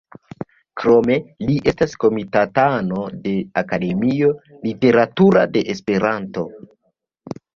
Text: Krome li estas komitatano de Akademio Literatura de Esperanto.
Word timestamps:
Krome 0.83 1.17
li 1.49 1.57
estas 1.71 1.91
komitatano 2.03 3.03
de 3.27 3.33
Akademio 3.63 4.31
Literatura 4.69 5.43
de 5.59 5.63
Esperanto. 5.77 6.47